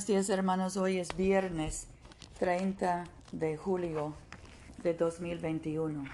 [0.00, 1.86] Buenos días hermanos, hoy es viernes
[2.38, 4.14] 30 de julio
[4.82, 6.04] de 2021.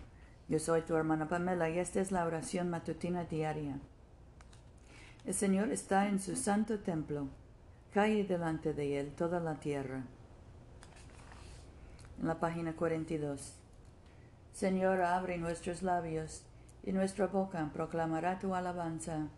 [0.49, 3.79] Yo soy tu hermana Pamela y esta es la oración matutina diaria.
[5.25, 7.29] El Señor está en su santo templo,
[7.95, 10.03] cae delante de él toda la tierra.
[12.21, 13.55] En la página 42.
[14.53, 16.43] Señor, abre nuestros labios
[16.83, 19.29] y nuestra boca proclamará tu alabanza.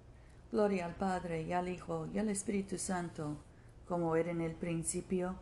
[0.51, 3.37] Gloria al Padre y al Hijo y al Espíritu Santo
[3.89, 5.37] como era en el principio,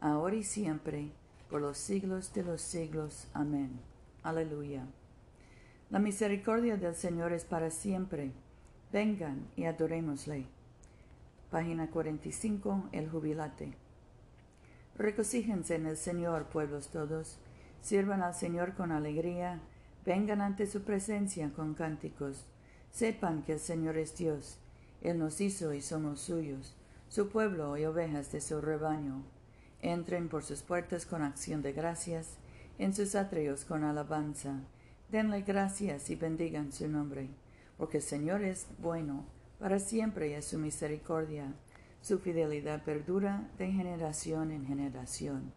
[0.00, 1.10] ahora y siempre,
[1.50, 3.26] por los siglos de los siglos.
[3.34, 3.80] Amén.
[4.22, 4.86] Aleluya.
[5.90, 8.30] La misericordia del Señor es para siempre.
[8.92, 10.46] Vengan y adorémosle.
[11.50, 12.90] Página 45.
[12.92, 13.74] El jubilate.
[14.96, 17.38] Regocíjense en el Señor, pueblos todos.
[17.80, 19.60] Sirvan al Señor con alegría.
[20.04, 22.44] Vengan ante su presencia con cánticos.
[22.92, 24.58] Sepan que el Señor es Dios.
[25.02, 26.74] Él nos hizo y somos suyos
[27.08, 29.22] su pueblo y ovejas de su rebaño.
[29.80, 32.36] Entren por sus puertas con acción de gracias,
[32.78, 34.60] en sus atrios con alabanza.
[35.10, 37.30] Denle gracias y bendigan su nombre,
[37.78, 39.24] porque el Señor es bueno,
[39.58, 41.54] para siempre es su misericordia.
[42.00, 45.52] Su fidelidad perdura de generación en generación.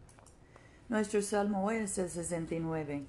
[0.88, 3.06] Nuestro salmo es el 69.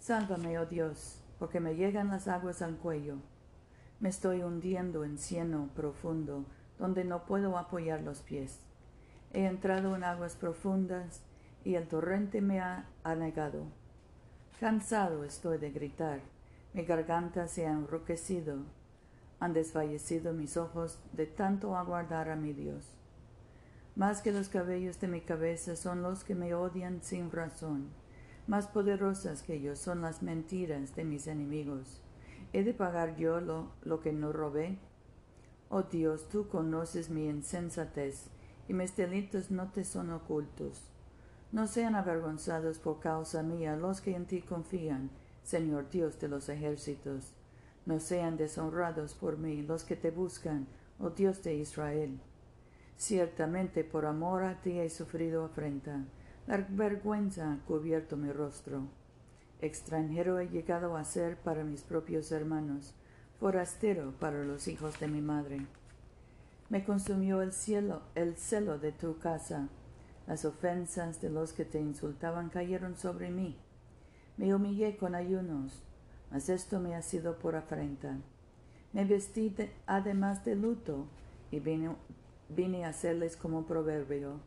[0.00, 3.16] Sálvame, oh Dios, porque me llegan las aguas al cuello
[4.00, 6.44] me estoy hundiendo en cieno profundo,
[6.78, 8.60] donde no puedo apoyar los pies.
[9.32, 11.22] He entrado en aguas profundas
[11.64, 13.64] y el torrente me ha anegado.
[14.60, 16.20] Cansado estoy de gritar,
[16.72, 18.58] mi garganta se ha enroquecido,
[19.40, 22.84] han desfallecido mis ojos de tanto aguardar a mi Dios.
[23.96, 27.88] Más que los cabellos de mi cabeza son los que me odian sin razón,
[28.46, 32.00] más poderosas que yo son las mentiras de mis enemigos.
[32.52, 34.78] ¿He de pagar yo lo, que no robé?
[35.68, 38.28] Oh Dios, tú conoces mi insensatez,
[38.68, 40.88] y mis delitos no te son ocultos.
[41.52, 45.10] No sean avergonzados por causa mía los que en ti confían,
[45.42, 47.34] Señor Dios de los ejércitos.
[47.84, 50.66] No sean deshonrados por mí los que te buscan,
[50.98, 52.18] oh Dios de Israel.
[52.96, 56.04] Ciertamente por amor a ti he sufrido afrenta,
[56.46, 58.88] la vergüenza ha cubierto mi rostro.
[59.60, 62.94] Extranjero he llegado a ser para mis propios hermanos,
[63.40, 65.66] forastero para los hijos de mi madre.
[66.68, 69.68] Me consumió el cielo, el celo de tu casa.
[70.28, 73.56] Las ofensas de los que te insultaban cayeron sobre mí.
[74.36, 75.82] Me humillé con ayunos,
[76.30, 78.16] mas esto me ha sido por afrenta.
[78.92, 79.54] Me vestí
[79.86, 81.06] además de luto
[81.50, 84.40] y vine, a hacerles como proverbio.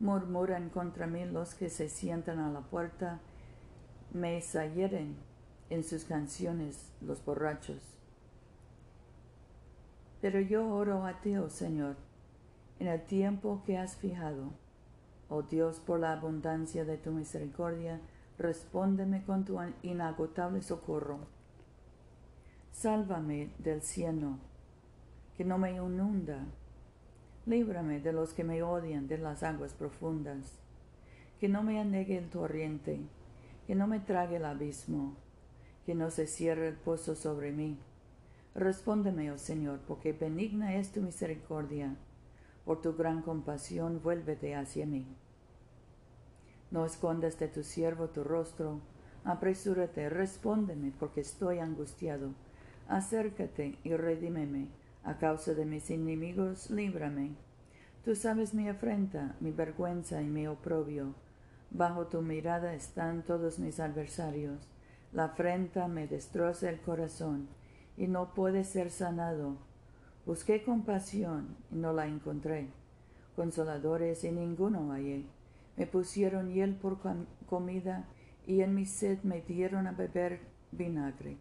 [0.00, 3.20] Murmuran contra mí los que se sientan a la puerta
[4.12, 5.16] me sayeren
[5.70, 7.98] en sus canciones los borrachos.
[10.20, 11.96] Pero yo oro a ti, oh Señor,
[12.78, 14.52] en el tiempo que has fijado.
[15.28, 18.00] Oh Dios, por la abundancia de tu misericordia,
[18.38, 21.18] respóndeme con tu inagotable socorro.
[22.72, 24.38] Sálvame del cieno,
[25.36, 26.44] que no me inunda.
[27.44, 30.58] Líbrame de los que me odian de las aguas profundas,
[31.40, 33.00] que no me anegue el torrente
[33.66, 35.16] que no me trague el abismo,
[35.84, 37.78] que no se cierre el pozo sobre mí.
[38.54, 41.96] Respóndeme, oh Señor, porque benigna es tu misericordia.
[42.64, 45.06] Por tu gran compasión, vuélvete hacia mí.
[46.70, 48.80] No escondas de tu siervo tu rostro.
[49.24, 52.30] Apresúrate, respóndeme, porque estoy angustiado.
[52.88, 54.68] Acércate y redímeme.
[55.02, 57.36] A causa de mis enemigos, líbrame.
[58.04, 61.14] Tú sabes mi afrenta, mi vergüenza y mi oprobio
[61.70, 64.68] Bajo tu mirada están todos mis adversarios.
[65.12, 67.48] La afrenta me destroza el corazón
[67.96, 69.56] y no puede ser sanado.
[70.24, 72.68] Busqué compasión y no la encontré.
[73.34, 75.24] Consoladores y ninguno hallé.
[75.76, 76.98] Me pusieron hiel por
[77.46, 78.06] comida
[78.46, 80.40] y en mi sed me dieron a beber
[80.72, 81.36] vinagre.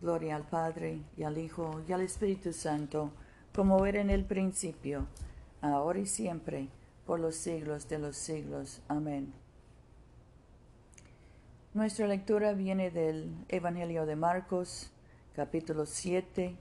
[0.00, 3.12] Gloria al Padre y al Hijo y al Espíritu Santo,
[3.54, 5.06] como era en el principio,
[5.62, 6.68] ahora y siempre
[7.06, 8.80] por los siglos de los siglos.
[8.88, 9.32] Amén.
[11.74, 14.90] Nuestra lectura viene del Evangelio de Marcos,
[15.34, 16.56] capítulo 7,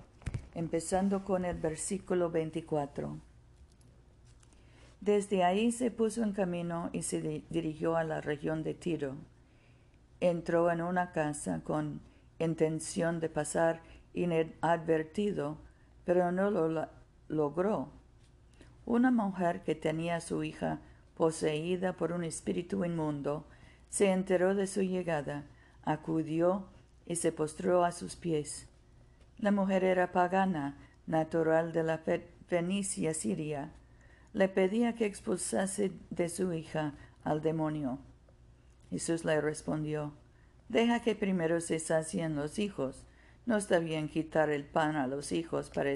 [0.55, 3.17] empezando con el versículo 24.
[5.01, 9.15] Desde ahí se puso en camino y se dirigió a la región de Tiro.
[10.19, 12.01] Entró en una casa con
[12.39, 13.81] intención de pasar
[14.13, 15.57] inadvertido,
[16.05, 16.87] pero no lo
[17.27, 18.02] logró
[18.85, 20.79] una mujer que tenía a su hija
[21.15, 23.45] poseída por un espíritu inmundo
[23.89, 25.45] se enteró de su llegada,
[25.83, 26.67] acudió
[27.05, 28.67] y se postró a sus pies.
[29.37, 32.01] La mujer era pagana, natural de la
[32.47, 33.71] Fenicia, Siria,
[34.33, 36.93] le pedía que expulsase de su hija
[37.23, 37.99] al demonio.
[38.89, 40.13] Jesús le respondió,
[40.69, 43.05] Deja que primero se sacien los hijos.
[43.45, 45.91] No está bien quitar el pan a los hijos para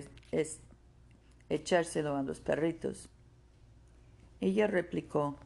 [1.50, 3.10] echárselo a los perritos.
[4.40, 5.38] Ella replicó,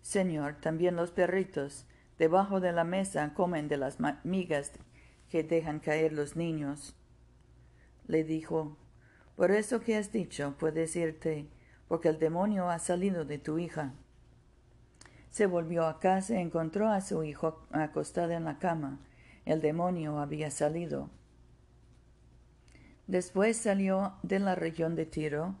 [0.00, 1.86] Señor, también los perritos
[2.18, 4.72] debajo de la mesa comen de las migas
[5.28, 6.96] que dejan caer los niños.
[8.06, 8.76] Le dijo,
[9.36, 11.48] Por eso que has dicho, puedes irte,
[11.88, 13.94] porque el demonio ha salido de tu hija.
[15.30, 19.00] Se volvió a casa y encontró a su hijo acostado en la cama.
[19.46, 21.08] El demonio había salido.
[23.12, 25.54] Después salió de la región de Tiro,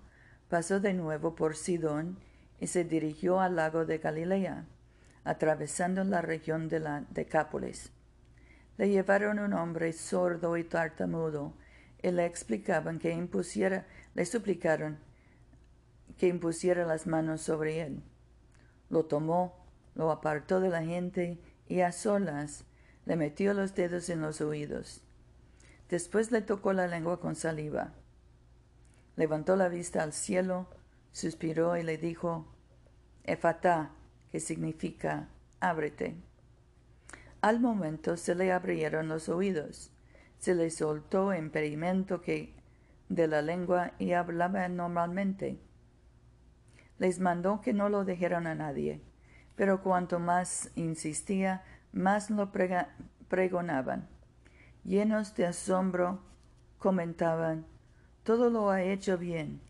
[0.48, 2.16] pasó de nuevo por Sidón
[2.58, 4.64] y se dirigió al lago de Galilea,
[5.22, 7.92] atravesando la región de la Decápolis.
[8.78, 11.52] Le llevaron un hombre sordo y tartamudo
[12.02, 13.84] y le explicaban que impusiera,
[14.14, 14.96] le suplicaron
[16.16, 18.02] que impusiera las manos sobre él.
[18.88, 19.62] Lo tomó,
[19.94, 21.38] lo apartó de la gente
[21.68, 22.64] y a solas
[23.04, 25.02] le metió los dedos en los oídos.
[25.92, 27.92] Después le tocó la lengua con saliva.
[29.14, 30.66] Levantó la vista al cielo,
[31.12, 32.46] suspiró y le dijo,
[33.24, 33.90] Efatá,
[34.30, 35.28] que significa
[35.60, 36.16] ábrete.
[37.42, 39.92] Al momento se le abrieron los oídos,
[40.38, 42.54] se le soltó impedimento que
[43.10, 45.60] de la lengua y hablaba normalmente.
[46.96, 49.02] Les mandó que no lo dijeran a nadie,
[49.56, 52.50] pero cuanto más insistía, más lo
[53.28, 54.08] pregonaban.
[54.84, 56.18] Llenos de asombro,
[56.78, 57.64] comentaban,
[58.24, 59.60] todo lo ha hecho bien,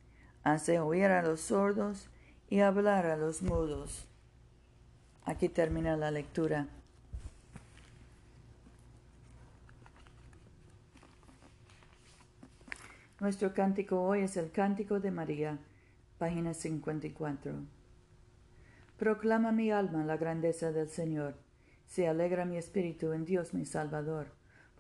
[0.43, 2.09] hace oír a los sordos
[2.49, 4.06] y hablar a los mudos.
[5.25, 6.69] Aquí termina la lectura.
[13.20, 15.58] Nuestro cántico hoy es el Cántico de María,
[16.19, 17.53] página 54.
[18.99, 21.37] Proclama mi alma la grandeza del Señor.
[21.87, 24.26] Se alegra mi espíritu en Dios mi Salvador,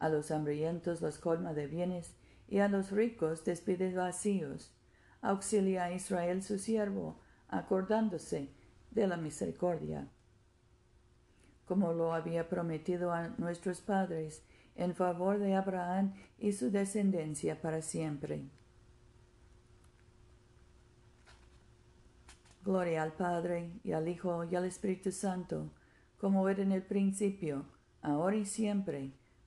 [0.00, 2.16] A los hambrientos los colma de bienes
[2.48, 4.72] y a los ricos despide vacíos.
[5.22, 8.48] Auxilia a Israel su siervo, acordándose
[8.90, 10.08] de la misericordia,
[11.66, 14.42] como lo había prometido a nuestros padres,
[14.74, 18.48] en favor de Abraham y su descendencia para siempre.
[22.64, 25.70] Gloria al Padre, y al Hijo, y al Espíritu Santo,
[26.18, 27.64] como era en el principio,
[28.02, 29.12] ahora y siempre,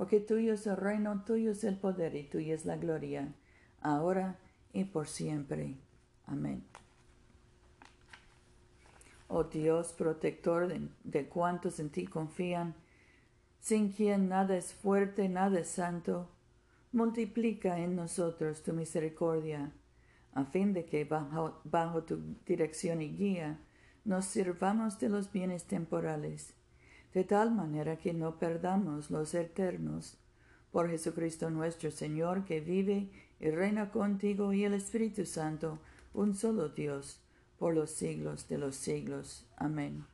[0.00, 3.34] porque tuyo es el reino, tuyo es el poder y tuya es la gloria,
[3.82, 4.38] ahora
[4.72, 5.76] y por siempre.
[6.24, 6.64] Amén.
[9.28, 10.72] Oh Dios, protector
[11.04, 12.74] de, cuantos en ti confían,
[13.58, 16.30] sin quien nada es fuerte, nada es santo,
[16.92, 19.70] multiplica en nosotros tu misericordia,
[20.32, 23.60] a fin de que bajo, bajo tu dirección y guía
[24.06, 26.54] nos sirvamos de los bienes temporales,
[27.14, 30.16] de tal manera que no perdamos los eternos.
[30.70, 35.78] Por Jesucristo nuestro Señor, que vive y reina contigo y el Espíritu Santo,
[36.14, 37.20] un solo Dios,
[37.58, 39.46] por los siglos de los siglos.
[39.56, 40.04] Amén.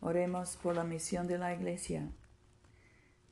[0.00, 2.08] Oremos por la misión de la Iglesia.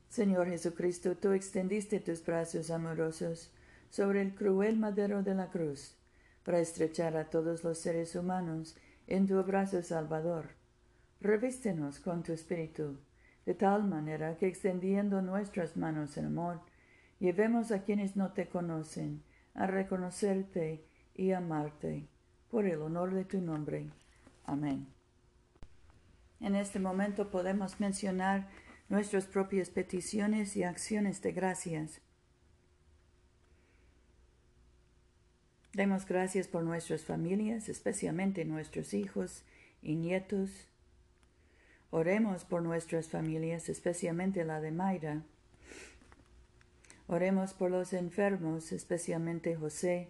[0.09, 3.51] Señor Jesucristo, tú extendiste tus brazos amorosos
[3.89, 5.95] sobre el cruel madero de la cruz
[6.43, 8.75] para estrechar a todos los seres humanos
[9.07, 10.62] en tu abrazo salvador.
[11.23, 12.99] Revístenos con tu espíritu,
[13.45, 16.59] de tal manera que extendiendo nuestras manos en amor,
[17.17, 20.83] llevemos a quienes no te conocen a reconocerte
[21.15, 22.09] y amarte
[22.51, 23.89] por el honor de tu nombre.
[24.43, 24.85] Amén.
[26.41, 28.49] En este momento podemos mencionar
[28.89, 32.01] nuestras propias peticiones y acciones de gracias.
[35.71, 39.45] Demos gracias por nuestras familias, especialmente nuestros hijos
[39.81, 40.67] y nietos.
[41.95, 45.21] Oremos por nuestras familias, especialmente la de Mayra.
[47.05, 50.09] Oremos por los enfermos, especialmente José,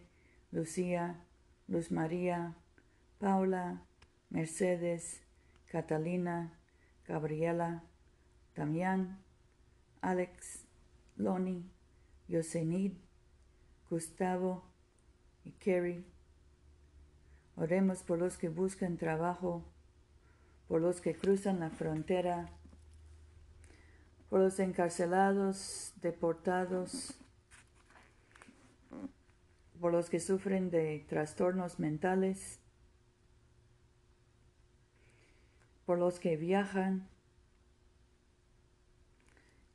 [0.54, 1.20] Lucía,
[1.68, 2.56] Luz María,
[3.20, 3.82] Paula,
[4.30, 5.20] Mercedes,
[5.70, 6.54] Catalina,
[7.06, 7.84] Gabriela,
[8.56, 9.20] Damián,
[10.00, 10.64] Alex,
[11.18, 11.70] Loni,
[12.30, 12.94] Yosenid,
[13.90, 14.64] Gustavo
[15.44, 16.06] y Kerry.
[17.58, 19.66] Oremos por los que buscan trabajo,
[20.74, 22.50] por los que cruzan la frontera,
[24.28, 27.14] por los encarcelados, deportados,
[29.80, 32.58] por los que sufren de trastornos mentales,
[35.86, 37.08] por los que viajan.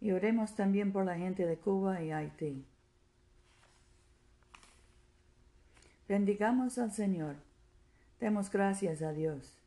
[0.01, 2.67] Y oremos también por la gente de Cuba y Haití.
[6.09, 7.37] Bendigamos al Señor.
[8.19, 9.59] Demos gracias a Dios.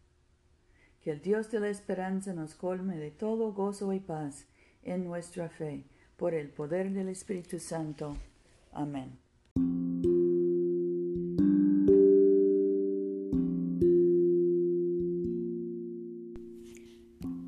[1.01, 4.45] Que el Dios de la esperanza nos colme de todo gozo y paz
[4.83, 5.83] en nuestra fe,
[6.15, 8.15] por el poder del Espíritu Santo.
[8.71, 9.17] Amén.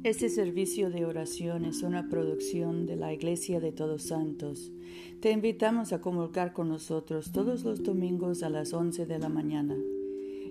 [0.03, 4.71] Este servicio de oración es una producción de la Iglesia de Todos Santos.
[5.21, 9.75] Te invitamos a comulgar con nosotros todos los domingos a las 11 de la mañana